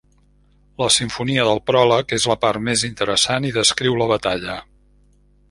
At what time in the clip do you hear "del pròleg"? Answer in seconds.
1.47-2.15